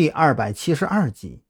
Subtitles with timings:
[0.00, 1.42] 第二百七十二集，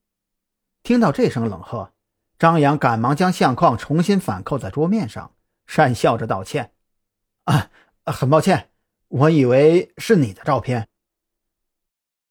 [0.83, 1.93] 听到这声冷喝，
[2.37, 5.37] 张扬赶忙将相框重新反扣在桌面上，
[5.69, 6.73] 讪笑着道歉
[7.47, 7.71] ：“啊，
[8.07, 8.71] 很抱歉，
[9.07, 10.89] 我以为是你的照片。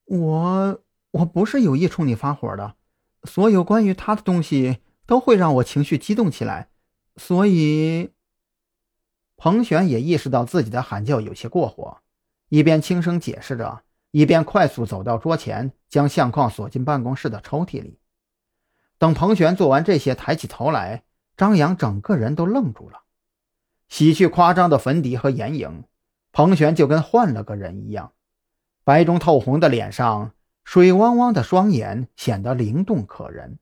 [0.04, 2.76] 我我不是有意冲你发火的，
[3.24, 6.70] 所有关于他的东西都会让我情绪激动起来，
[7.16, 8.12] 所以……”
[9.40, 12.02] 彭璇也意识到自己的喊叫有些过火，
[12.50, 13.84] 一边轻声解释着。
[14.12, 18.00] 一边快速走到桌前，将相框锁进办公室的抽屉里。
[18.98, 21.04] 等彭璇做完这些，抬起头来，
[21.38, 23.04] 张扬整个人都愣住了。
[23.88, 25.84] 洗去夸张的粉底和眼影，
[26.32, 28.12] 彭璇就跟换了个人一样，
[28.84, 33.60] 白中透红的脸上，水汪汪的双眼显得灵动可人。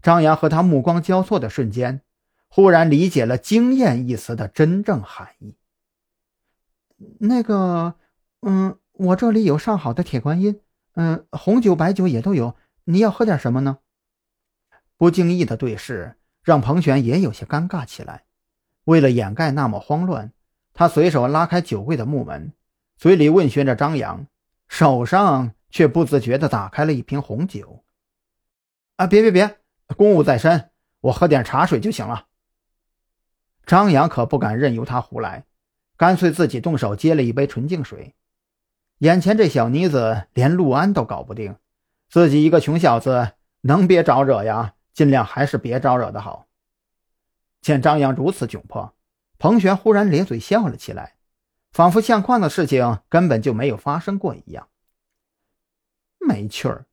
[0.00, 2.02] 张扬和他目光交错的瞬间，
[2.48, 5.56] 忽然理解了“惊艳”一词的真正含义。
[7.18, 7.96] 那个，
[8.42, 8.78] 嗯。
[8.98, 10.60] 我这里有上好的铁观音，
[10.94, 12.56] 嗯，红酒、白酒也都有。
[12.84, 13.78] 你要喝点什么呢？
[14.96, 18.24] 不经意的对视，让彭璇也有些尴尬起来。
[18.84, 20.32] 为了掩盖那么慌乱，
[20.72, 22.52] 他随手拉开酒柜的木门，
[22.96, 24.26] 嘴里问询着张扬，
[24.68, 27.84] 手上却不自觉地打开了一瓶红酒。
[28.96, 29.58] 啊，别别别，
[29.96, 32.28] 公务在身，我喝点茶水就行了。
[33.66, 35.44] 张扬可不敢任由他胡来，
[35.98, 38.14] 干脆自己动手接了一杯纯净水。
[38.98, 41.56] 眼前这小妮子连陆安都搞不定，
[42.08, 44.74] 自己一个穷小子能别招惹呀？
[44.94, 46.46] 尽量还是别招惹的好。
[47.60, 48.94] 见张扬如此窘迫，
[49.38, 51.16] 彭璇忽然咧嘴笑了起来，
[51.70, 54.68] 仿佛相框的事情根本就没有发生过一样。
[56.18, 56.86] 没趣儿，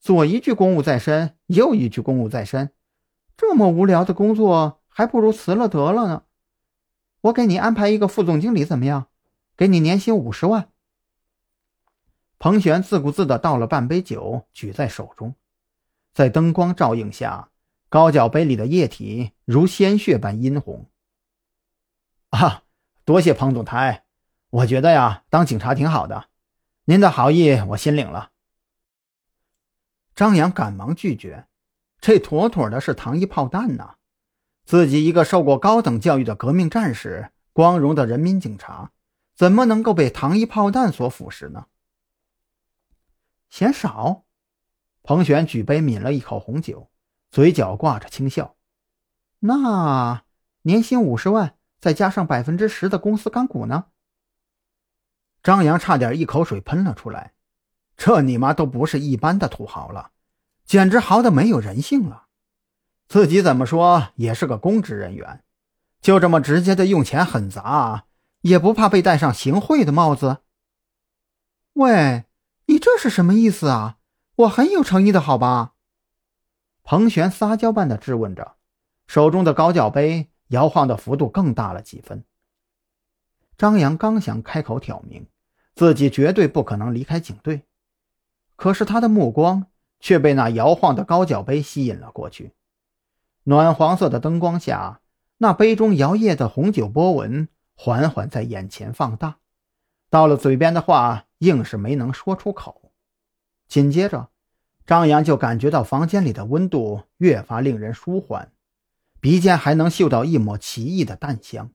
[0.00, 2.72] 左一句公务在身，右一句公务在身，
[3.36, 6.24] 这么无聊的工作，还不如辞了得了呢。
[7.20, 9.06] 我给你安排一个副总经理怎么样？
[9.56, 10.70] 给你年薪五十万。
[12.44, 15.34] 彭璇自顾自地倒了半杯酒，举在手中，
[16.12, 17.48] 在灯光照映下，
[17.88, 20.90] 高脚杯里的液体如鲜血般殷红。
[22.28, 22.64] 啊，
[23.06, 24.04] 多谢彭总台，
[24.50, 26.26] 我觉得呀，当警察挺好的，
[26.84, 28.32] 您的好意我心领了。
[30.14, 31.46] 张扬赶忙拒绝，
[31.98, 33.94] 这妥妥的是糖衣炮弹呐！
[34.66, 38.90] 自己一个受过高等教育的革命战士，光荣的人民警察，
[39.34, 41.68] 怎么能够被糖衣炮弹所腐蚀呢？
[43.54, 44.24] 嫌少，
[45.04, 46.90] 彭璇举杯抿了一口红酒，
[47.30, 48.56] 嘴角挂着轻笑。
[49.38, 50.24] 那
[50.62, 53.84] 年薪五十万，再加上百分之十的公司干股呢？
[55.40, 57.32] 张扬差点一口水喷了出来。
[57.96, 60.10] 这你妈都不是一般的土豪了，
[60.64, 62.24] 简直豪的没有人性了。
[63.06, 65.44] 自己怎么说也是个公职人员，
[66.00, 68.06] 就这么直接的用钱狠砸，
[68.40, 70.38] 也不怕被戴上行贿的帽子？
[71.74, 72.24] 喂！
[72.66, 73.98] 你这是什么意思啊？
[74.36, 75.74] 我很有诚意的，好吧？
[76.82, 78.56] 彭璇撒娇般的质问着，
[79.06, 82.24] 手中的高脚杯摇晃的幅度更大了几分。
[83.56, 85.26] 张扬刚想开口挑明，
[85.74, 87.64] 自己绝对不可能离开警队，
[88.56, 89.66] 可是他的目光
[90.00, 92.54] 却被那摇晃的高脚杯吸引了过去。
[93.44, 95.00] 暖黄色的灯光下，
[95.38, 99.36] 那杯中摇曳的红酒波纹缓缓在眼前放大，
[100.10, 101.26] 到了嘴边的话。
[101.44, 102.92] 硬是没能说出口。
[103.68, 104.30] 紧接着，
[104.86, 108.52] 张扬就感觉到房间里的温度越发令人舒缓，
[109.20, 111.70] 鼻尖还能嗅到一抹奇异的淡香。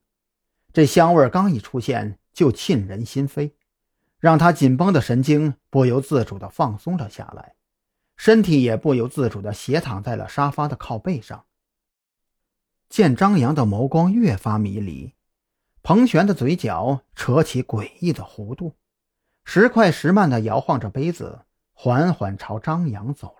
[0.71, 3.53] 这香味刚一出现，就沁人心扉，
[4.19, 7.55] 让他紧绷的神经不由自主地放松了下来，
[8.15, 11.45] 身体也不由自主地斜躺在了沙发的靠背上。
[12.87, 15.13] 见张扬的眸光越发迷离，
[15.81, 18.75] 彭璇的嘴角扯起诡异的弧度。
[19.51, 21.39] 时快时慢地摇晃着杯子，
[21.73, 23.35] 缓缓朝张扬走。